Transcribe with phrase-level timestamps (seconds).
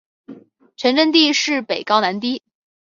[0.75, 2.41] 全镇地势北高南低。